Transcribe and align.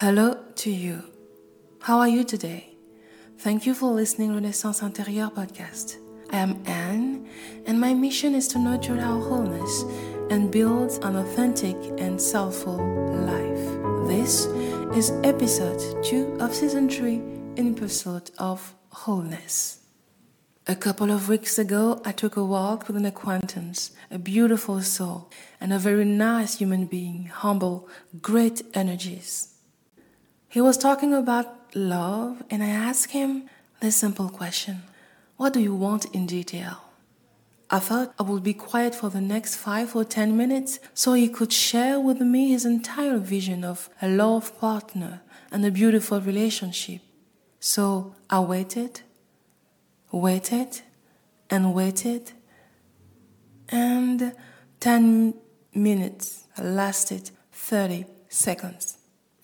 Hello 0.00 0.36
to 0.54 0.70
you. 0.70 1.02
How 1.80 1.98
are 1.98 2.06
you 2.06 2.22
today? 2.22 2.76
Thank 3.38 3.66
you 3.66 3.74
for 3.74 3.90
listening 3.90 4.32
Renaissance 4.32 4.80
Intérieure 4.80 5.34
podcast. 5.34 5.96
I 6.30 6.36
am 6.36 6.62
Anne, 6.66 7.28
and 7.66 7.80
my 7.80 7.94
mission 7.94 8.36
is 8.36 8.46
to 8.48 8.60
nurture 8.60 9.00
our 9.00 9.20
wholeness 9.20 9.82
and 10.30 10.52
build 10.52 10.92
an 11.02 11.16
authentic 11.16 11.74
and 11.98 12.22
soulful 12.22 12.76
life. 13.26 14.06
This 14.06 14.44
is 14.96 15.10
episode 15.24 16.04
2 16.04 16.36
of 16.38 16.54
season 16.54 16.88
3 16.88 17.14
in 17.56 17.74
pursuit 17.74 18.30
of 18.38 18.76
wholeness. 18.90 19.80
A 20.68 20.76
couple 20.76 21.10
of 21.10 21.28
weeks 21.28 21.58
ago, 21.58 22.00
I 22.04 22.12
took 22.12 22.36
a 22.36 22.44
walk 22.44 22.86
with 22.86 22.96
an 22.96 23.04
acquaintance, 23.04 23.90
a 24.12 24.18
beautiful 24.20 24.80
soul, 24.80 25.28
and 25.60 25.72
a 25.72 25.78
very 25.80 26.04
nice 26.04 26.58
human 26.58 26.86
being, 26.86 27.24
humble, 27.24 27.88
great 28.22 28.62
energies. 28.74 29.57
He 30.48 30.60
was 30.60 30.78
talking 30.78 31.12
about 31.14 31.74
love, 31.74 32.42
and 32.50 32.62
I 32.62 32.68
asked 32.68 33.12
him 33.12 33.48
this 33.80 33.96
simple 33.96 34.28
question 34.28 34.82
What 35.36 35.52
do 35.52 35.60
you 35.60 35.74
want 35.74 36.06
in 36.14 36.26
detail? 36.26 36.84
I 37.70 37.78
thought 37.80 38.14
I 38.18 38.22
would 38.22 38.42
be 38.42 38.54
quiet 38.54 38.94
for 38.94 39.10
the 39.10 39.20
next 39.20 39.56
five 39.56 39.94
or 39.94 40.04
ten 40.04 40.36
minutes 40.36 40.78
so 40.94 41.12
he 41.12 41.28
could 41.28 41.52
share 41.52 42.00
with 42.00 42.20
me 42.20 42.48
his 42.48 42.64
entire 42.64 43.18
vision 43.18 43.62
of 43.62 43.90
a 44.00 44.08
love 44.08 44.58
partner 44.58 45.20
and 45.50 45.64
a 45.64 45.70
beautiful 45.70 46.20
relationship. 46.20 47.02
So 47.60 48.14
I 48.30 48.40
waited 48.40 49.02
waited 50.10 50.80
and 51.50 51.74
waited, 51.74 52.32
and 53.68 54.34
10 54.80 55.34
minutes 55.74 56.44
lasted 56.58 57.30
30 57.52 58.06
seconds. 58.28 58.97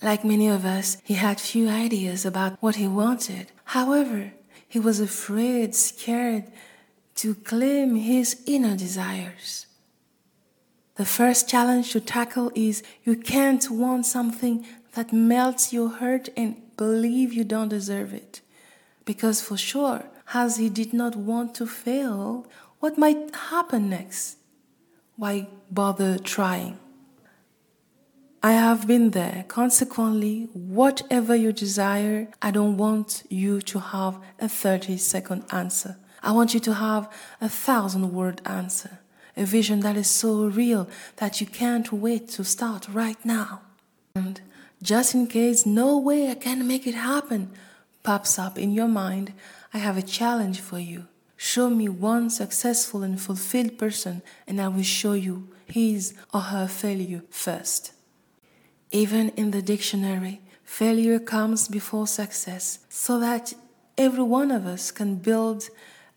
Like 0.05 0.23
many 0.23 0.49
of 0.49 0.67
us, 0.67 0.99
he 1.03 1.15
had 1.15 1.41
few 1.41 1.67
ideas 1.71 2.27
about 2.27 2.61
what 2.61 2.77
he 2.77 2.87
wanted. 2.87 3.47
However, 3.65 4.33
he 4.69 4.79
was 4.79 5.01
afraid, 5.01 5.75
scared 5.75 6.45
to 7.15 7.35
claim 7.35 7.97
his 7.97 8.43
inner 8.45 8.77
desires. 8.77 9.67
The 10.97 11.07
first 11.07 11.49
challenge 11.49 11.93
to 11.93 12.01
tackle 12.01 12.53
is 12.55 12.83
you 13.05 13.17
can't 13.17 13.71
want 13.71 14.05
something 14.05 14.67
that 14.93 15.11
melts 15.11 15.73
your 15.73 15.89
heart 15.89 16.29
and 16.37 16.61
believe 16.77 17.33
you 17.33 17.45
don't 17.45 17.71
deserve 17.71 18.13
it. 18.13 18.43
Because 19.07 19.41
for 19.41 19.57
sure, 19.57 20.05
as 20.35 20.59
he 20.59 20.69
did 20.69 20.93
not 20.93 21.17
want 21.17 21.55
to 21.55 21.67
fail, 21.67 22.47
what 22.79 22.99
might 22.99 23.35
happen 23.35 23.89
next? 23.89 24.37
Why 25.17 25.49
bother 25.71 26.19
trying? 26.19 26.79
I 28.45 28.53
have 28.53 28.87
been 28.87 29.13
there. 29.13 29.47
Consequently, 29.49 30.51
whatever 30.53 31.35
you 31.35 31.51
desire, 31.51 32.29
I 32.43 32.51
don't 32.51 32.77
want 32.77 33.23
you 33.31 33.63
to 33.63 33.79
have 33.81 34.19
a 34.39 34.51
30 34.51 34.99
second 34.99 35.45
answer. 35.51 35.97
I 36.23 36.33
want 36.33 36.53
you 36.53 36.61
to 36.61 36.75
have 36.75 37.11
a 37.41 37.49
thousand 37.49 38.13
word 38.13 38.43
answer. 38.45 38.99
A 39.35 39.47
vision 39.47 39.81
that 39.81 39.97
is 39.97 40.11
so 40.11 40.45
real 40.45 40.91
that 41.17 41.41
you 41.41 41.47
can't 41.47 41.91
wait 41.91 42.29
to 42.37 42.45
start 42.45 42.87
right 42.87 43.17
now. 43.25 43.63
And 44.15 44.43
just 44.83 45.15
in 45.15 45.27
case 45.27 45.65
no 45.65 45.97
way 45.97 46.29
I 46.31 46.35
can 46.35 46.69
make 46.69 46.87
it 46.87 46.97
happen 46.97 47.51
pops 48.03 48.39
up 48.39 48.59
in 48.59 48.73
your 48.73 48.89
mind, 48.89 49.33
I 49.73 49.79
have 49.79 49.97
a 49.97 50.03
challenge 50.03 50.61
for 50.61 50.79
you. 50.79 51.07
Show 51.39 51.71
me 51.71 51.89
one 51.89 52.29
successful 52.29 53.03
and 53.03 53.19
fulfilled 53.19 53.79
person, 53.79 54.21
and 54.47 54.61
I 54.61 54.69
will 54.69 54.83
show 54.83 55.15
you 55.15 55.49
his 55.65 56.13
or 56.35 56.41
her 56.41 56.69
failure 56.69 57.23
first. 57.31 57.94
Even 58.95 59.31
in 59.31 59.51
the 59.51 59.61
dictionary, 59.61 60.41
failure 60.63 61.19
comes 61.19 61.67
before 61.67 62.07
success, 62.07 62.79
so 62.89 63.19
that 63.19 63.53
every 63.99 64.23
one 64.23 64.53
of 64.53 64.67
us 64.67 64.93
can 64.93 65.17
build 65.17 65.65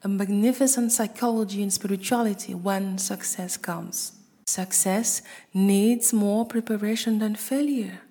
a 0.04 0.08
magnificent 0.08 0.92
psychology 0.92 1.64
and 1.64 1.74
spirituality 1.74 2.54
when 2.54 3.00
success 3.00 3.58
comes. 3.58 4.12
Success 4.46 5.24
needs 5.56 6.14
more 6.14 6.46
preparation 6.46 7.18
than 7.18 7.34
failure. 7.34 8.02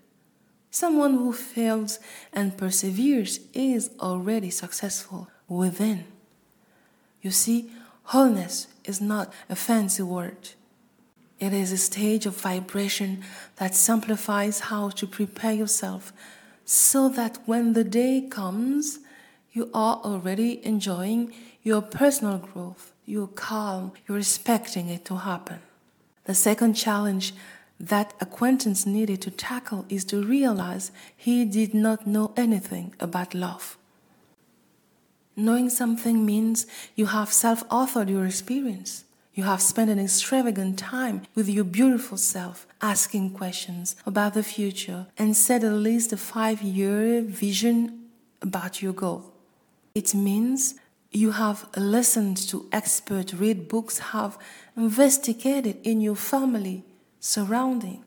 Someone 0.72 1.14
who 1.14 1.32
fails 1.32 2.00
and 2.32 2.58
perseveres 2.58 3.38
is 3.54 3.90
already 4.00 4.50
successful 4.50 5.28
within. 5.46 6.06
You 7.22 7.30
see, 7.30 7.70
wholeness 8.02 8.66
is 8.84 9.00
not 9.00 9.32
a 9.48 9.54
fancy 9.54 10.02
word. 10.02 10.55
It 11.38 11.52
is 11.52 11.70
a 11.70 11.76
stage 11.76 12.24
of 12.24 12.40
vibration 12.40 13.22
that 13.56 13.74
simplifies 13.74 14.60
how 14.60 14.88
to 14.90 15.06
prepare 15.06 15.52
yourself 15.52 16.12
so 16.64 17.08
that 17.10 17.38
when 17.46 17.74
the 17.74 17.84
day 17.84 18.26
comes, 18.28 19.00
you 19.52 19.70
are 19.74 19.96
already 20.02 20.64
enjoying 20.64 21.32
your 21.62 21.82
personal 21.82 22.38
growth. 22.38 22.92
You're 23.04 23.28
calm, 23.28 23.92
you're 24.06 24.18
expecting 24.18 24.88
it 24.88 25.04
to 25.06 25.16
happen. 25.16 25.60
The 26.24 26.34
second 26.34 26.74
challenge 26.74 27.34
that 27.78 28.14
acquaintance 28.20 28.86
needed 28.86 29.20
to 29.22 29.30
tackle 29.30 29.84
is 29.88 30.04
to 30.06 30.22
realize 30.22 30.90
he 31.16 31.44
did 31.44 31.74
not 31.74 32.06
know 32.06 32.32
anything 32.36 32.94
about 32.98 33.34
love. 33.34 33.76
Knowing 35.36 35.68
something 35.68 36.24
means 36.24 36.66
you 36.94 37.06
have 37.06 37.30
self 37.30 37.68
authored 37.68 38.08
your 38.08 38.24
experience. 38.24 39.04
You 39.36 39.44
have 39.44 39.60
spent 39.60 39.90
an 39.90 39.98
extravagant 39.98 40.78
time 40.78 41.20
with 41.34 41.46
your 41.46 41.64
beautiful 41.64 42.16
self, 42.16 42.66
asking 42.80 43.34
questions 43.34 43.94
about 44.06 44.32
the 44.32 44.42
future, 44.42 45.08
and 45.18 45.36
set 45.36 45.62
at 45.62 45.72
least 45.74 46.10
a 46.14 46.16
five 46.16 46.62
year 46.62 47.20
vision 47.20 48.08
about 48.40 48.80
your 48.80 48.94
goal. 48.94 49.34
It 49.94 50.14
means 50.14 50.76
you 51.10 51.32
have 51.32 51.68
listened 51.76 52.38
to 52.48 52.66
experts, 52.72 53.34
read 53.34 53.68
books, 53.68 53.98
have 53.98 54.38
investigated 54.74 55.80
in 55.84 56.00
your 56.00 56.16
family 56.16 56.84
surrounding. 57.20 58.04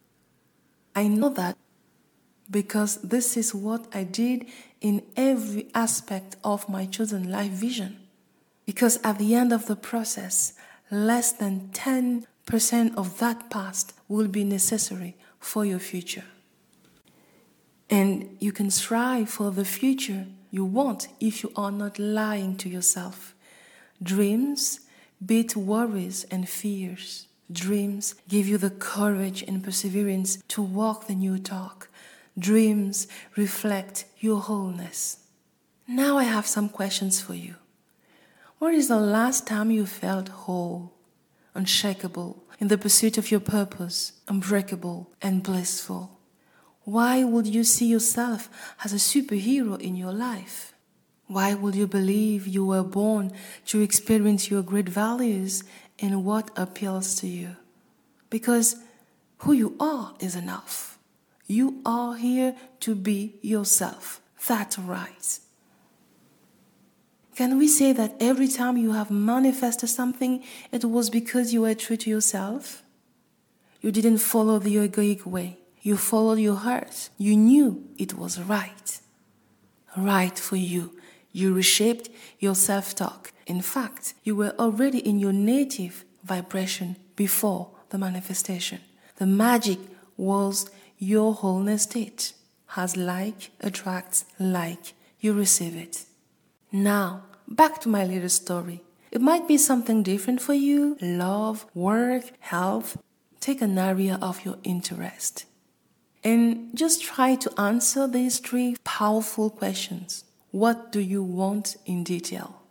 I 0.95 1.07
know 1.07 1.29
that 1.29 1.55
because 2.49 2.95
this 3.03 3.37
is 3.37 3.53
what 3.53 3.85
I 3.93 4.03
did 4.03 4.47
in 4.81 5.03
every 5.15 5.67
aspect 5.75 6.37
of 6.43 6.67
my 6.67 6.87
chosen 6.87 7.29
life 7.29 7.51
vision. 7.51 7.99
Because 8.65 8.99
at 9.03 9.19
the 9.19 9.35
end 9.35 9.53
of 9.53 9.67
the 9.67 9.75
process, 9.75 10.53
less 10.91 11.31
than 11.31 11.69
10% 11.73 12.25
of 12.95 13.19
that 13.19 13.49
past 13.49 13.93
will 14.07 14.27
be 14.27 14.43
necessary 14.43 15.15
for 15.39 15.65
your 15.65 15.79
future. 15.79 16.25
And 17.89 18.37
you 18.39 18.51
can 18.51 18.69
strive 18.71 19.29
for 19.29 19.51
the 19.51 19.65
future 19.65 20.25
you 20.51 20.65
want 20.65 21.07
if 21.19 21.43
you 21.43 21.51
are 21.55 21.71
not 21.71 21.99
lying 21.99 22.55
to 22.57 22.69
yourself. 22.69 23.35
Dreams 24.01 24.81
beat 25.23 25.55
worries 25.55 26.25
and 26.31 26.47
fears. 26.47 27.27
Dreams 27.51 28.15
give 28.27 28.47
you 28.47 28.57
the 28.57 28.69
courage 28.69 29.43
and 29.43 29.63
perseverance 29.63 30.37
to 30.49 30.61
walk 30.61 31.07
the 31.07 31.15
new 31.15 31.39
talk 31.39 31.89
Dreams 32.39 33.07
reflect 33.35 34.05
your 34.19 34.39
wholeness. 34.39 35.17
Now 35.87 36.17
I 36.17 36.23
have 36.23 36.47
some 36.47 36.69
questions 36.69 37.19
for 37.19 37.33
you. 37.33 37.55
When 38.59 38.73
is 38.73 38.89
the 38.89 38.99
last 38.99 39.47
time 39.47 39.71
you 39.71 39.85
felt 39.85 40.27
whole, 40.27 40.93
unshakable, 41.55 42.43
in 42.59 42.67
the 42.67 42.77
pursuit 42.77 43.17
of 43.17 43.31
your 43.31 43.39
purpose, 43.39 44.11
unbreakable 44.27 45.09
and 45.21 45.41
blissful? 45.41 46.19
Why 46.83 47.23
would 47.23 47.47
you 47.47 47.63
see 47.63 47.85
yourself 47.85 48.49
as 48.83 48.91
a 48.91 48.97
superhero 48.97 49.79
in 49.79 49.95
your 49.95 50.11
life? 50.11 50.73
Why 51.27 51.53
would 51.53 51.73
you 51.73 51.87
believe 51.87 52.47
you 52.47 52.65
were 52.65 52.83
born 52.83 53.31
to 53.67 53.79
experience 53.79 54.51
your 54.51 54.61
great 54.61 54.89
values 54.89 55.63
and 55.97 56.25
what 56.25 56.51
appeals 56.57 57.15
to 57.21 57.27
you? 57.27 57.55
Because 58.29 58.75
who 59.37 59.53
you 59.53 59.77
are 59.79 60.15
is 60.19 60.35
enough. 60.35 60.99
You 61.47 61.81
are 61.85 62.15
here 62.15 62.57
to 62.81 62.93
be 62.93 63.35
yourself. 63.41 64.19
That's 64.47 64.77
right. 64.77 65.39
Can 67.39 67.57
we 67.57 67.69
say 67.69 67.93
that 67.93 68.17
every 68.19 68.49
time 68.49 68.75
you 68.75 68.91
have 68.91 69.09
manifested 69.09 69.87
something, 69.87 70.43
it 70.73 70.83
was 70.83 71.09
because 71.09 71.53
you 71.53 71.61
were 71.61 71.73
true 71.73 71.95
to 71.95 72.09
yourself? 72.09 72.83
You 73.79 73.93
didn't 73.93 74.17
follow 74.17 74.59
the 74.59 74.75
egoic 74.75 75.25
way. 75.25 75.57
You 75.81 75.95
followed 75.95 76.39
your 76.39 76.57
heart. 76.57 77.09
You 77.17 77.37
knew 77.37 77.87
it 77.97 78.13
was 78.15 78.41
right. 78.41 78.99
Right 79.95 80.37
for 80.37 80.57
you. 80.57 80.99
You 81.31 81.53
reshaped 81.53 82.09
your 82.39 82.55
self 82.55 82.93
talk. 82.93 83.31
In 83.47 83.61
fact, 83.61 84.15
you 84.25 84.35
were 84.35 84.53
already 84.59 84.99
in 84.99 85.17
your 85.17 85.31
native 85.31 86.03
vibration 86.25 86.97
before 87.15 87.69
the 87.89 87.97
manifestation. 87.97 88.81
The 89.15 89.25
magic 89.25 89.79
was 90.17 90.69
your 90.97 91.33
wholeness 91.33 91.83
state 91.83 92.33
has 92.75 92.97
like 92.97 93.51
attracts 93.61 94.25
like, 94.37 94.91
you 95.21 95.31
receive 95.31 95.77
it. 95.77 96.03
Now, 96.73 97.23
back 97.49 97.81
to 97.81 97.89
my 97.89 98.05
little 98.05 98.29
story. 98.29 98.83
It 99.11 99.21
might 99.21 99.47
be 99.47 99.57
something 99.57 100.03
different 100.03 100.39
for 100.39 100.53
you 100.53 100.97
love, 101.01 101.65
work, 101.73 102.25
health. 102.39 102.97
Take 103.39 103.61
an 103.61 103.77
area 103.77 104.19
of 104.21 104.45
your 104.45 104.57
interest. 104.63 105.45
And 106.23 106.69
just 106.75 107.01
try 107.01 107.35
to 107.35 107.59
answer 107.59 108.07
these 108.07 108.39
three 108.39 108.75
powerful 108.83 109.49
questions. 109.49 110.25
What 110.51 110.91
do 110.91 110.99
you 110.99 111.23
want 111.23 111.77
in 111.85 112.03
detail? 112.03 112.61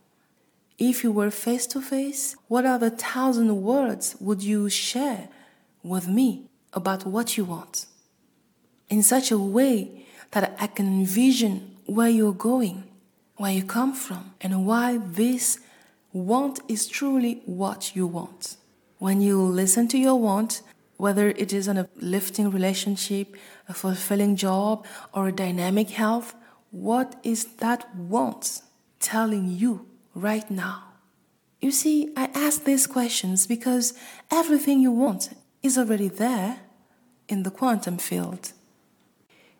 If 0.78 1.02
you 1.02 1.10
were 1.10 1.30
face 1.30 1.66
to 1.68 1.80
face, 1.80 2.36
what 2.46 2.64
are 2.64 2.78
the 2.78 2.90
thousand 2.90 3.62
words 3.62 4.16
would 4.20 4.42
you 4.42 4.68
share 4.68 5.28
with 5.82 6.06
me 6.06 6.50
about 6.72 7.04
what 7.06 7.36
you 7.36 7.44
want? 7.44 7.86
In 8.88 9.02
such 9.02 9.32
a 9.32 9.38
way 9.38 10.06
that 10.32 10.54
I 10.60 10.66
can 10.68 10.86
envision 10.86 11.76
where 11.86 12.08
you're 12.08 12.32
going, 12.32 12.84
where 13.38 13.52
you 13.52 13.62
come 13.62 13.94
from, 13.94 14.34
and 14.40 14.66
why 14.66 14.98
this 14.98 15.60
want 16.12 16.60
is 16.68 16.86
truly 16.88 17.40
what 17.46 17.94
you 17.96 18.06
want. 18.06 18.56
When 18.98 19.20
you 19.20 19.40
listen 19.40 19.86
to 19.88 19.98
your 19.98 20.16
want, 20.16 20.60
whether 20.96 21.28
it 21.28 21.52
is 21.52 21.68
an 21.68 21.78
uplifting 21.78 22.50
relationship, 22.50 23.36
a 23.68 23.74
fulfilling 23.74 24.34
job, 24.34 24.84
or 25.14 25.28
a 25.28 25.32
dynamic 25.32 25.90
health, 25.90 26.34
what 26.72 27.14
is 27.22 27.44
that 27.58 27.94
want 27.94 28.62
telling 28.98 29.48
you 29.48 29.86
right 30.14 30.50
now? 30.50 30.82
You 31.60 31.70
see, 31.70 32.12
I 32.16 32.30
ask 32.34 32.64
these 32.64 32.88
questions 32.88 33.46
because 33.46 33.94
everything 34.30 34.80
you 34.80 34.90
want 34.90 35.30
is 35.62 35.78
already 35.78 36.08
there 36.08 36.60
in 37.28 37.44
the 37.44 37.50
quantum 37.50 37.98
field. 37.98 38.52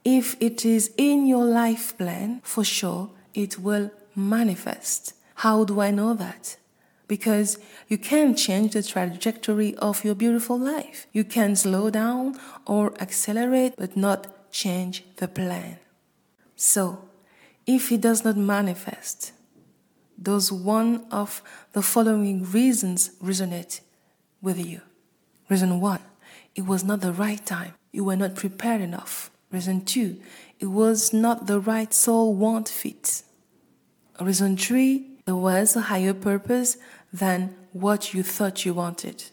If 0.04 0.36
it 0.40 0.64
is 0.64 0.92
in 0.96 1.26
your 1.26 1.44
life 1.44 1.96
plan, 1.96 2.40
for 2.42 2.64
sure 2.64 3.10
it 3.38 3.56
will 3.56 3.90
manifest. 4.16 5.14
How 5.36 5.62
do 5.62 5.80
I 5.80 5.92
know 5.92 6.12
that? 6.14 6.56
Because 7.06 7.58
you 7.86 7.96
can 7.96 8.34
change 8.34 8.72
the 8.72 8.82
trajectory 8.82 9.76
of 9.76 10.04
your 10.04 10.16
beautiful 10.16 10.58
life. 10.58 11.06
You 11.12 11.22
can 11.22 11.54
slow 11.54 11.88
down 11.88 12.36
or 12.66 12.92
accelerate, 13.00 13.74
but 13.78 13.96
not 13.96 14.50
change 14.50 15.04
the 15.16 15.28
plan. 15.28 15.78
So, 16.56 17.08
if 17.64 17.92
it 17.92 18.00
does 18.00 18.24
not 18.24 18.36
manifest, 18.36 19.32
does 20.20 20.50
one 20.50 21.06
of 21.12 21.40
the 21.74 21.82
following 21.82 22.42
reasons 22.42 23.10
resonate 23.22 23.80
with 24.42 24.58
you? 24.58 24.80
Reason 25.48 25.80
one, 25.80 26.02
it 26.56 26.66
was 26.66 26.82
not 26.82 27.02
the 27.02 27.12
right 27.12 27.44
time. 27.46 27.74
You 27.92 28.02
were 28.02 28.16
not 28.16 28.34
prepared 28.34 28.80
enough. 28.80 29.30
Reason 29.52 29.84
two, 29.84 30.20
it 30.58 30.66
was 30.66 31.12
not 31.12 31.46
the 31.46 31.60
right 31.60 31.94
soul 31.94 32.34
want 32.34 32.68
fit. 32.68 33.22
Three, 34.18 35.06
there 35.26 35.36
was 35.36 35.76
a 35.76 35.82
higher 35.82 36.12
purpose 36.12 36.76
than 37.12 37.54
what 37.72 38.12
you 38.14 38.22
thought 38.22 38.64
you 38.64 38.74
wanted. 38.74 39.24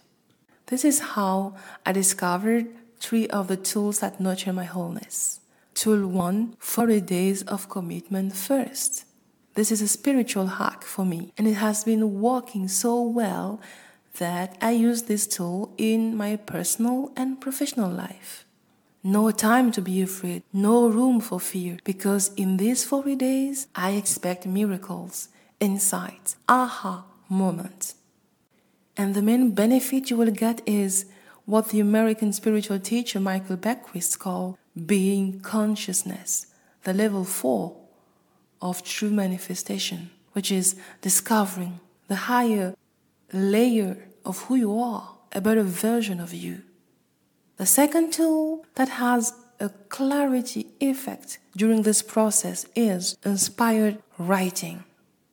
This 0.67 0.85
is 0.85 0.99
how 1.15 1.55
I 1.85 1.91
discovered 1.91 2.67
three 2.99 3.27
of 3.27 3.47
the 3.47 3.57
tools 3.57 3.99
that 3.99 4.19
nurture 4.19 4.53
my 4.53 4.65
wholeness. 4.65 5.39
Tool 5.73 6.07
one 6.07 6.55
40 6.59 7.01
days 7.01 7.43
of 7.43 7.67
commitment 7.67 8.35
first. 8.35 9.05
This 9.55 9.71
is 9.71 9.81
a 9.81 9.87
spiritual 9.87 10.47
hack 10.47 10.83
for 10.83 11.05
me, 11.05 11.33
and 11.37 11.47
it 11.47 11.55
has 11.55 11.83
been 11.83 12.21
working 12.21 12.67
so 12.67 13.01
well 13.01 13.59
that 14.19 14.57
I 14.61 14.71
use 14.71 15.03
this 15.03 15.25
tool 15.27 15.73
in 15.77 16.15
my 16.15 16.35
personal 16.35 17.11
and 17.15 17.41
professional 17.41 17.89
life. 17.89 18.44
No 19.07 19.29
time 19.29 19.71
to 19.73 19.83
be 19.83 20.01
afraid, 20.01 20.41
no 20.51 20.87
room 20.87 21.21
for 21.21 21.39
fear, 21.39 21.77
because 21.83 22.33
in 22.33 22.57
these 22.57 22.83
40 22.83 23.15
days, 23.15 23.67
I 23.75 23.91
expect 23.91 24.47
miracles, 24.47 25.29
insights, 25.59 26.37
aha 26.49 27.05
moments. 27.29 27.97
And 28.97 29.13
the 29.13 29.21
main 29.21 29.51
benefit 29.51 30.09
you 30.09 30.17
will 30.17 30.31
get 30.31 30.63
is 30.65 31.05
what 31.45 31.69
the 31.69 31.79
American 31.79 32.33
spiritual 32.33 32.79
teacher 32.79 33.19
Michael 33.19 33.57
Beckwith 33.57 34.17
called 34.17 34.57
being 34.87 35.39
consciousness, 35.41 36.47
the 36.81 36.93
level 36.95 37.25
four 37.25 37.77
of 38.59 38.81
true 38.81 39.11
manifestation, 39.11 40.09
which 40.33 40.51
is 40.51 40.75
discovering 41.01 41.79
the 42.07 42.15
higher 42.15 42.73
layer 43.31 44.07
of 44.25 44.39
who 44.45 44.55
you 44.55 44.79
are, 44.79 45.15
a 45.31 45.41
better 45.41 45.61
version 45.61 46.19
of 46.19 46.33
you. 46.33 46.63
The 47.57 47.65
second 47.65 48.11
tool 48.11 48.65
that 48.75 48.89
has 48.89 49.33
a 49.61 49.69
clarity 49.69 50.67
effect 50.81 51.39
during 51.55 51.83
this 51.83 52.01
process 52.01 52.65
is 52.75 53.17
inspired 53.23 53.99
writing. 54.17 54.83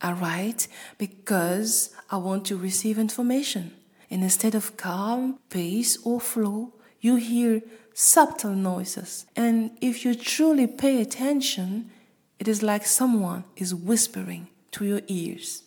I 0.00 0.12
write 0.12 0.68
because 0.98 1.90
I 2.10 2.18
want 2.18 2.44
to 2.46 2.56
receive 2.56 2.96
information. 2.96 3.72
And 4.08 4.22
instead 4.22 4.54
of 4.54 4.76
calm, 4.76 5.40
pace, 5.50 5.98
or 6.04 6.20
flow, 6.20 6.74
you 7.00 7.16
hear 7.16 7.62
subtle 7.92 8.54
noises. 8.54 9.26
And 9.34 9.76
if 9.80 10.04
you 10.04 10.14
truly 10.14 10.68
pay 10.68 11.00
attention, 11.00 11.90
it 12.38 12.46
is 12.46 12.62
like 12.62 12.86
someone 12.86 13.44
is 13.56 13.74
whispering 13.74 14.46
to 14.72 14.84
your 14.84 15.00
ears. 15.08 15.64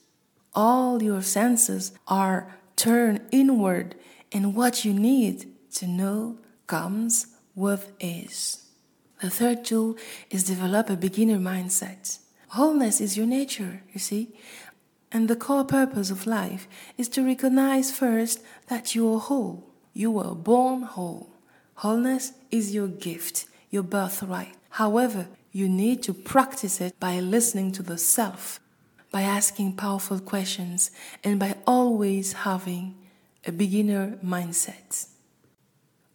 All 0.54 1.04
your 1.04 1.22
senses 1.22 1.92
are 2.08 2.56
turned 2.78 3.22
inward, 3.32 3.96
and 4.32 4.56
what 4.56 4.86
you 4.86 4.94
need 4.94 5.52
to 5.74 5.88
know 5.88 6.38
comes 6.68 7.28
with 7.56 7.92
ease. 8.00 8.66
The 9.22 9.30
third 9.30 9.64
tool 9.66 9.98
is 10.30 10.44
develop 10.44 10.90
a 10.90 10.96
beginner 10.96 11.38
mindset. 11.38 12.20
Wholeness 12.50 13.02
is 13.02 13.18
your 13.18 13.26
nature, 13.26 13.82
you 13.94 14.00
see. 14.00 14.36
And 15.12 15.28
the 15.28 15.36
core 15.36 15.64
purpose 15.64 16.12
of 16.12 16.28
life 16.28 16.68
is 16.98 17.08
to 17.10 17.26
recognize 17.26 17.92
first 17.92 18.42
that 18.68 18.96
you 18.96 19.14
are 19.14 19.20
whole. 19.20 19.72
You 19.94 20.12
were 20.12 20.36
born 20.36 20.82
whole. 20.82 21.30
Wholeness 21.76 22.34
is 22.52 22.74
your 22.74 22.88
gift, 22.88 23.46
your 23.70 23.84
birthright. 23.84 24.56
However, 24.72 25.28
you 25.52 25.70
need 25.70 26.04
to 26.04 26.14
practice 26.14 26.82
it 26.82 27.00
by 27.00 27.20
listening 27.22 27.72
to 27.74 27.84
the 27.84 27.98
self, 27.98 28.60
by 29.12 29.22
asking 29.22 29.78
powerful 29.78 30.20
questions, 30.20 30.92
and 31.24 31.40
by 31.40 31.56
always 31.66 32.34
having 32.34 32.96
a 33.46 33.54
beginner 33.54 34.18
mindset. 34.24 35.08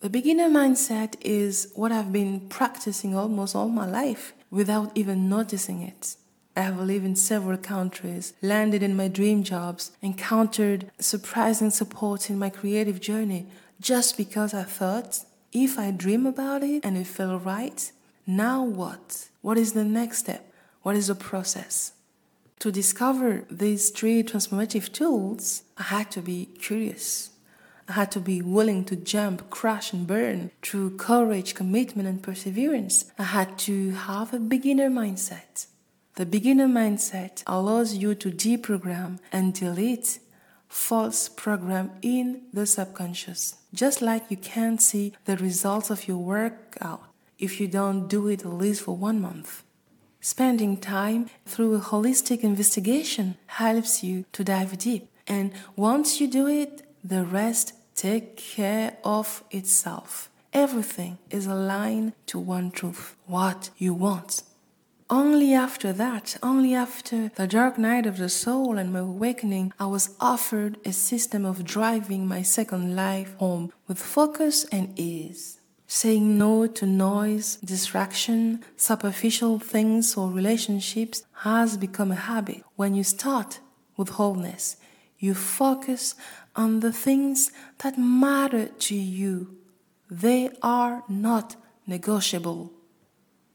The 0.01 0.09
beginner 0.09 0.49
mindset 0.49 1.17
is 1.21 1.71
what 1.75 1.93
I've 1.93 2.11
been 2.11 2.49
practicing 2.49 3.15
almost 3.15 3.55
all 3.55 3.69
my 3.69 3.85
life 3.85 4.33
without 4.51 4.93
even 4.95 5.29
noticing 5.29 5.83
it. 5.83 6.17
I 6.57 6.63
have 6.63 6.81
lived 6.81 7.05
in 7.05 7.17
several 7.17 7.59
countries, 7.59 8.33
landed 8.41 8.83
in 8.83 8.97
my 8.97 9.09
dream 9.09 9.43
jobs, 9.43 9.93
encountered 10.01 10.91
surprising 10.99 11.69
support 11.69 12.31
in 12.31 12.39
my 12.39 12.49
creative 12.49 12.99
journey 12.99 13.47
just 13.79 14.17
because 14.17 14.55
I 14.55 14.63
thought 14.63 15.23
if 15.53 15.79
I 15.79 15.91
dream 15.91 16.25
about 16.25 16.63
it 16.63 16.83
and 16.83 16.97
it 16.97 17.07
felt 17.07 17.45
right, 17.45 17.93
now 18.27 18.65
what? 18.65 19.29
What 19.43 19.59
is 19.59 19.75
the 19.75 19.85
next 19.85 20.21
step? 20.21 20.51
What 20.81 20.97
is 20.97 21.09
the 21.09 21.15
process? 21.15 21.93
To 22.61 22.73
discover 22.73 23.45
these 23.51 23.91
three 23.91 24.23
transformative 24.23 24.93
tools, 24.93 25.63
I 25.77 25.83
had 25.83 26.11
to 26.13 26.23
be 26.23 26.47
curious. 26.59 27.30
I 27.91 27.95
had 27.95 28.13
to 28.13 28.21
be 28.21 28.41
willing 28.41 28.85
to 28.85 28.95
jump, 28.95 29.51
crash, 29.51 29.93
and 29.93 30.07
burn 30.07 30.53
through 30.63 30.97
courage, 30.97 31.57
commitment, 31.57 32.09
and 32.09 32.23
perseverance. 32.23 33.07
I 33.19 33.25
had 33.25 33.59
to 33.67 33.91
have 33.91 34.33
a 34.33 34.39
beginner 34.39 34.89
mindset. 34.89 35.67
The 36.15 36.25
beginner 36.25 36.69
mindset 36.69 37.43
allows 37.49 37.97
you 37.97 38.15
to 38.15 38.31
deprogram 38.31 39.19
and 39.33 39.53
delete 39.53 40.21
false 40.69 41.29
program 41.29 41.91
in 42.01 42.43
the 42.53 42.65
subconscious. 42.65 43.57
Just 43.75 44.01
like 44.01 44.31
you 44.31 44.37
can't 44.37 44.81
see 44.81 45.13
the 45.25 45.37
results 45.39 45.91
of 45.91 46.07
your 46.07 46.19
workout 46.19 47.03
if 47.41 47.61
you 47.61 47.67
don't 47.67 48.07
do 48.07 48.29
it 48.29 48.43
at 48.43 48.53
least 48.53 48.83
for 48.83 48.97
one 48.97 49.21
month. 49.21 49.65
Spending 50.21 50.77
time 50.77 51.29
through 51.45 51.75
a 51.75 51.81
holistic 51.81 52.43
investigation 52.45 53.37
helps 53.47 54.05
you 54.05 54.27
to 54.31 54.45
dive 54.45 54.79
deep, 54.79 55.09
and 55.27 55.51
once 55.75 56.21
you 56.21 56.29
do 56.29 56.47
it, 56.47 56.83
the 57.03 57.25
rest 57.25 57.73
take 58.01 58.35
care 58.35 58.97
of 59.05 59.45
itself. 59.51 60.31
Everything 60.55 61.19
is 61.29 61.47
aligned 61.47 62.15
to 62.25 62.39
one 62.39 62.71
truth 62.71 63.15
what 63.27 63.69
you 63.77 63.93
want. 63.93 64.43
Only 65.11 65.53
after 65.53 65.93
that, 65.93 66.39
only 66.43 66.73
after 66.75 67.29
the 67.35 67.47
dark 67.47 67.77
night 67.77 68.07
of 68.07 68.17
the 68.17 68.31
soul 68.31 68.79
and 68.79 68.91
my 68.91 69.01
awakening, 69.01 69.75
I 69.79 69.85
was 69.85 70.17
offered 70.19 70.79
a 70.87 70.93
system 70.93 71.45
of 71.45 71.63
driving 71.77 72.27
my 72.27 72.41
second 72.41 72.97
life 72.97 73.35
home 73.37 73.71
with 73.87 73.99
focus 73.99 74.65
and 74.73 74.99
ease. 74.99 75.61
Saying 75.87 76.39
no 76.39 76.67
to 76.79 76.87
noise, 76.87 77.57
distraction, 77.57 78.65
superficial 78.79 79.59
things, 79.59 80.17
or 80.17 80.31
relationships 80.31 81.23
has 81.49 81.77
become 81.77 82.13
a 82.13 82.25
habit. 82.31 82.63
When 82.77 82.95
you 82.95 83.05
start 83.05 83.61
with 83.99 84.11
wholeness, 84.11 84.77
you 85.21 85.35
focus 85.35 86.15
on 86.57 86.81
the 86.81 86.93
things 86.93 87.51
that 87.79 87.99
matter 87.99 88.67
to 88.67 88.95
you. 88.95 89.57
They 90.11 90.51
are 90.63 91.05
not 91.09 91.57
negotiable. 91.87 92.73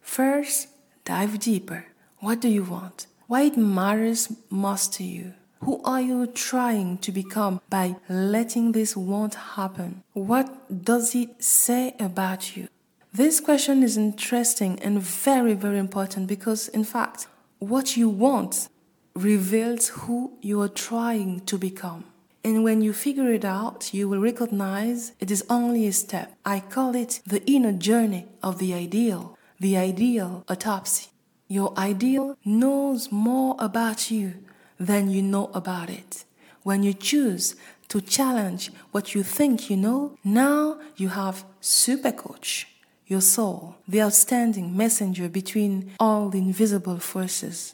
First, 0.01 0.69
dive 1.03 1.39
deeper. 1.39 1.87
What 2.19 2.39
do 2.39 2.47
you 2.47 2.63
want? 2.63 3.07
Why 3.27 3.41
it 3.43 3.57
matters 3.57 4.31
most 4.49 4.93
to 4.93 5.03
you? 5.03 5.33
Who 5.61 5.81
are 5.83 6.01
you 6.01 6.27
trying 6.27 6.99
to 6.99 7.11
become 7.11 7.59
by 7.69 7.95
letting 8.07 8.71
this 8.71 8.95
want 8.95 9.35
happen? 9.35 10.03
What 10.13 10.83
does 10.83 11.15
it 11.15 11.43
say 11.43 11.95
about 11.99 12.55
you? 12.55 12.67
This 13.11 13.39
question 13.39 13.81
is 13.81 13.97
interesting 13.97 14.79
and 14.81 15.01
very, 15.01 15.53
very 15.53 15.79
important 15.79 16.27
because, 16.27 16.67
in 16.67 16.83
fact, 16.83 17.27
what 17.59 17.97
you 17.97 18.09
want 18.09 18.69
reveals 19.15 19.87
who 19.87 20.37
you 20.41 20.61
are 20.61 20.69
trying 20.69 21.39
to 21.45 21.57
become. 21.57 22.03
And 22.45 22.63
when 22.63 22.81
you 22.81 22.93
figure 22.93 23.33
it 23.33 23.43
out, 23.43 23.91
you 23.91 24.07
will 24.07 24.19
recognize 24.19 25.13
it 25.19 25.31
is 25.31 25.43
only 25.49 25.87
a 25.87 25.91
step. 25.91 26.31
I 26.45 26.59
call 26.59 26.93
it 26.93 27.19
the 27.25 27.43
inner 27.47 27.71
journey 27.71 28.27
of 28.43 28.59
the 28.59 28.71
ideal, 28.71 29.35
the 29.59 29.75
ideal 29.75 30.45
autopsy. 30.47 31.07
Your 31.47 31.73
ideal 31.75 32.37
knows 32.45 33.11
more 33.11 33.55
about 33.57 34.11
you 34.11 34.35
than 34.79 35.09
you 35.09 35.23
know 35.23 35.49
about 35.55 35.89
it. 35.89 36.25
When 36.61 36.83
you 36.83 36.93
choose 36.93 37.55
to 37.87 37.99
challenge 37.99 38.71
what 38.91 39.15
you 39.15 39.23
think 39.23 39.71
you 39.71 39.77
know, 39.77 40.15
now 40.23 40.79
you 40.97 41.09
have 41.09 41.45
super 41.61 42.11
coach, 42.11 42.67
your 43.07 43.21
soul, 43.21 43.77
the 43.87 44.03
outstanding 44.03 44.77
messenger 44.77 45.29
between 45.29 45.93
all 45.99 46.29
the 46.29 46.37
invisible 46.37 46.99
forces. 46.99 47.73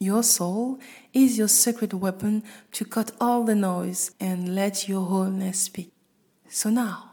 Your 0.00 0.22
soul 0.22 0.78
is 1.12 1.36
your 1.38 1.48
secret 1.48 1.92
weapon 1.92 2.44
to 2.70 2.84
cut 2.84 3.10
all 3.20 3.42
the 3.42 3.56
noise 3.56 4.12
and 4.20 4.54
let 4.54 4.88
your 4.88 5.04
wholeness 5.04 5.62
speak. 5.62 5.90
So 6.48 6.70
now, 6.70 7.10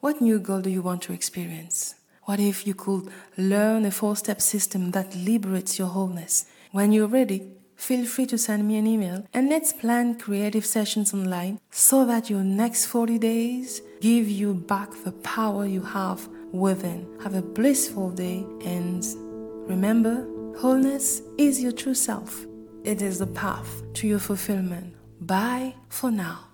what 0.00 0.22
new 0.22 0.38
goal 0.38 0.62
do 0.62 0.70
you 0.70 0.80
want 0.80 1.02
to 1.02 1.12
experience? 1.12 1.96
What 2.24 2.40
if 2.40 2.66
you 2.66 2.72
could 2.72 3.10
learn 3.36 3.84
a 3.84 3.90
four 3.90 4.16
step 4.16 4.40
system 4.40 4.92
that 4.92 5.14
liberates 5.14 5.78
your 5.78 5.88
wholeness? 5.88 6.46
When 6.72 6.92
you're 6.92 7.08
ready, 7.08 7.52
feel 7.76 8.06
free 8.06 8.24
to 8.26 8.38
send 8.38 8.66
me 8.66 8.78
an 8.78 8.86
email 8.86 9.26
and 9.34 9.50
let's 9.50 9.74
plan 9.74 10.18
creative 10.18 10.64
sessions 10.64 11.12
online 11.12 11.60
so 11.70 12.06
that 12.06 12.30
your 12.30 12.42
next 12.42 12.86
40 12.86 13.18
days 13.18 13.82
give 14.00 14.30
you 14.30 14.54
back 14.54 14.90
the 15.04 15.12
power 15.12 15.66
you 15.66 15.82
have 15.82 16.26
within. 16.52 17.06
Have 17.22 17.34
a 17.34 17.42
blissful 17.42 18.12
day 18.12 18.46
and 18.64 19.04
remember, 19.68 20.26
Wholeness 20.58 21.22
is 21.38 21.62
your 21.62 21.70
true 21.70 21.94
self. 21.94 22.44
It 22.82 23.00
is 23.00 23.20
the 23.20 23.28
path 23.28 23.80
to 23.94 24.08
your 24.08 24.18
fulfillment. 24.18 24.92
Bye 25.20 25.76
for 25.88 26.10
now. 26.10 26.47